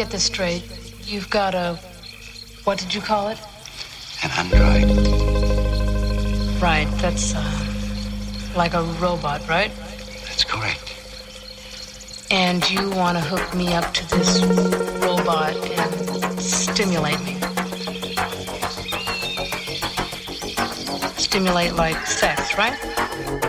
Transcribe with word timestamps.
get 0.00 0.10
this 0.10 0.24
straight. 0.24 0.62
You've 1.04 1.28
got 1.28 1.54
a. 1.54 1.78
What 2.64 2.78
did 2.78 2.94
you 2.94 3.02
call 3.02 3.28
it? 3.28 3.38
An 4.24 4.30
android. 4.30 4.88
Right, 6.58 6.88
that's 7.02 7.34
uh, 7.34 8.52
like 8.56 8.72
a 8.72 8.82
robot, 8.98 9.46
right? 9.46 9.70
That's 10.24 10.44
correct. 10.44 10.96
And 12.30 12.58
you 12.70 12.88
want 12.88 13.18
to 13.18 13.22
hook 13.22 13.54
me 13.54 13.74
up 13.74 13.92
to 13.92 14.08
this 14.08 14.42
robot 15.04 15.54
and 15.54 16.40
stimulate 16.40 17.20
me. 17.20 17.34
Stimulate 21.18 21.74
like 21.74 22.06
sex, 22.06 22.56
right? 22.56 23.39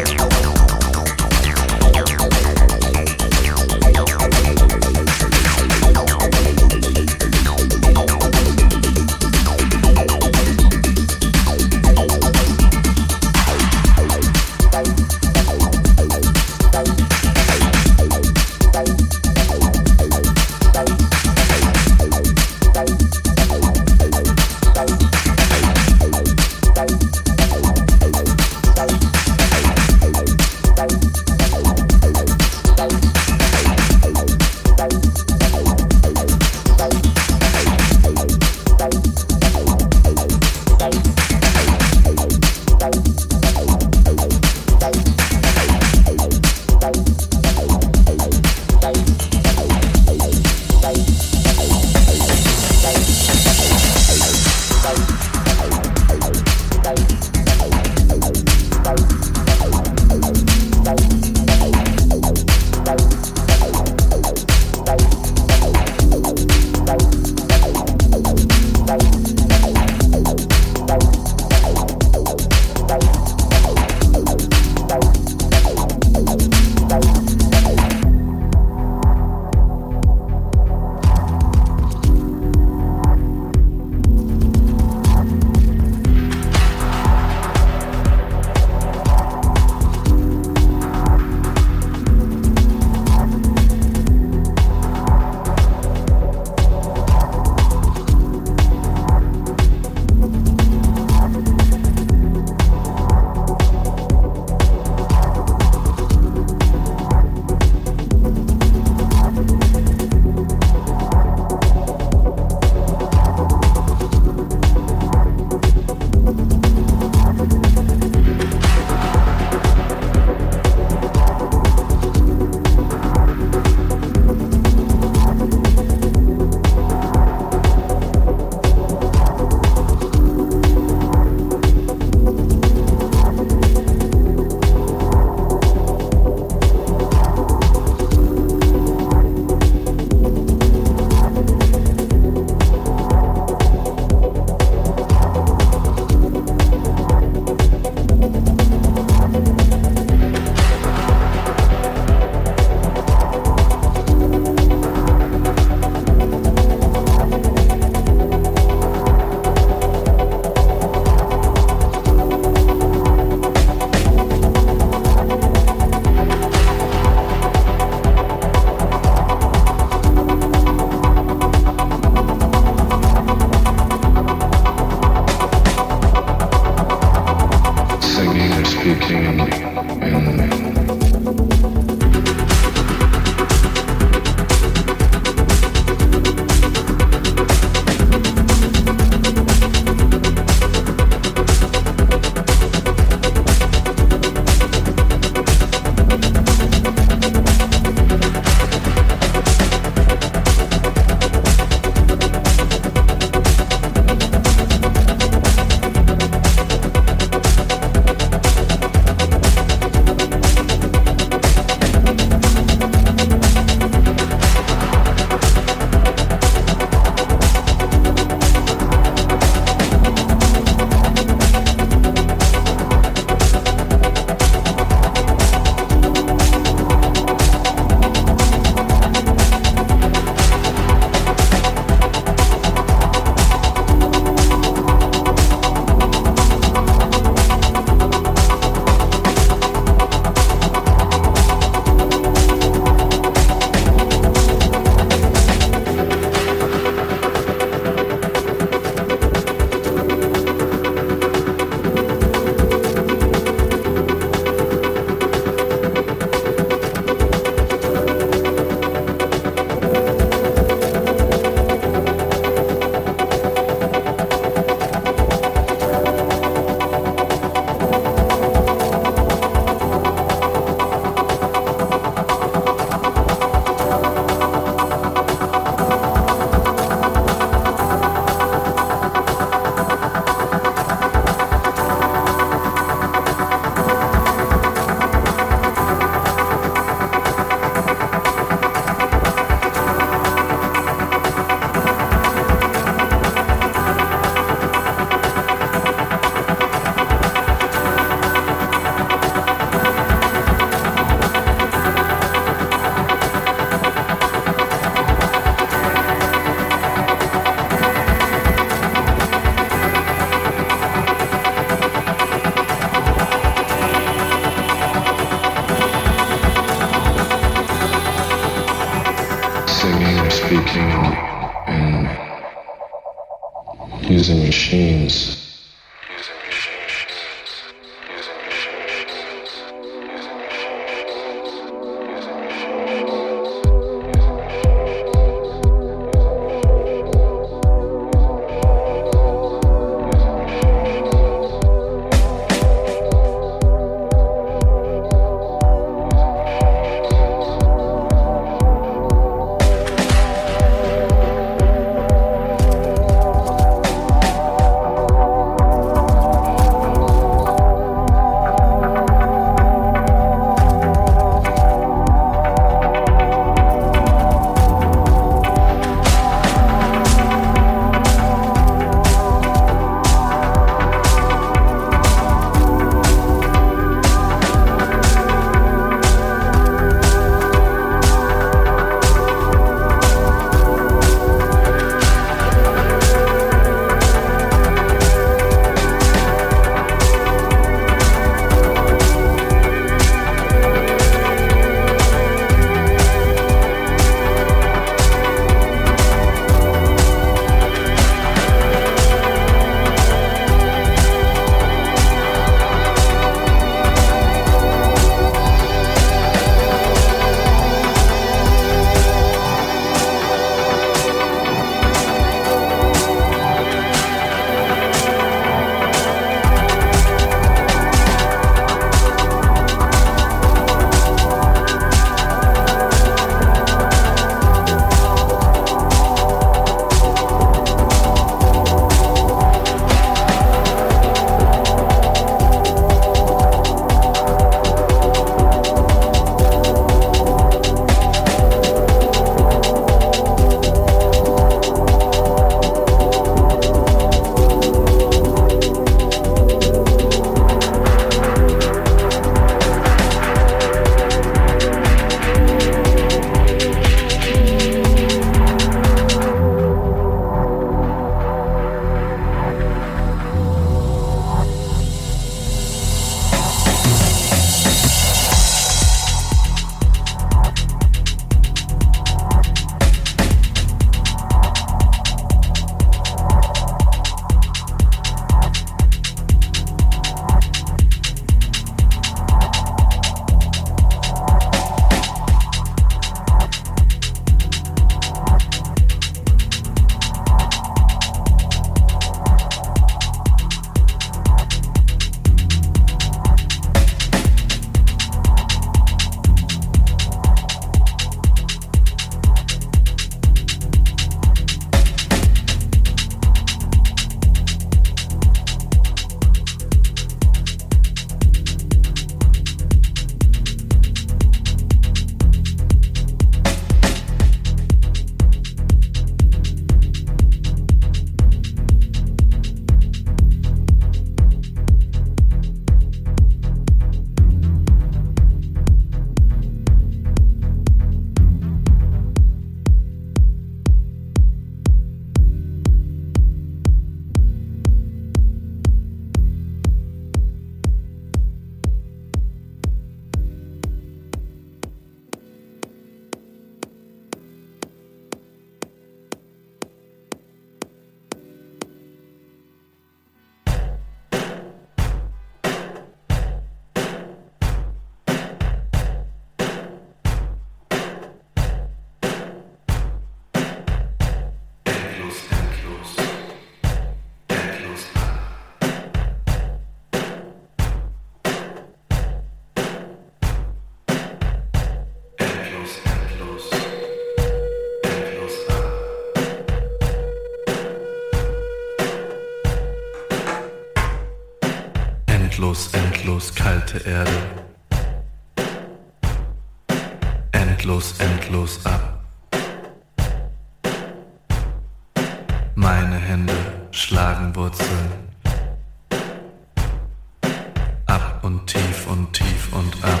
Ab 597.86 598.20
und 598.22 598.46
tief 598.46 598.86
und 598.90 599.12
tief 599.12 599.52
und 599.52 599.84
ab. 599.84 600.00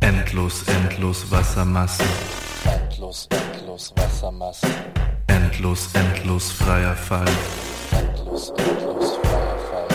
Endlos, 0.00 0.62
endlos 0.68 1.30
Wassermassen. 1.30 2.06
Endlos, 2.64 3.28
endlos 3.30 3.92
Wassermassen. 3.96 4.70
Endlos, 5.26 5.88
endlos 5.94 6.52
freier 6.52 6.94
Fall. 6.96 7.26
Endlos, 7.92 8.50
endlos 8.50 9.16
freier 9.22 9.58
Fall. 9.70 9.88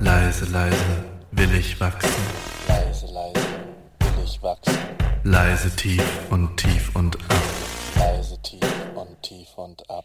Leise, 0.00 0.44
leise 0.46 1.04
will 1.32 1.54
ich 1.54 1.80
wachsen. 1.80 2.10
Leise, 2.68 3.06
leise 3.06 3.46
will 4.00 4.24
ich 4.24 4.42
wachsen. 4.42 4.78
Leise 5.24 5.70
tief 5.76 6.04
und 6.30 6.56
tief 6.56 6.94
und 6.94 7.16
ab. 7.16 7.42
Leise 7.96 8.40
tief 8.42 8.60
und 8.94 9.22
tief 9.22 9.48
und 9.56 9.88
ab. 9.90 10.04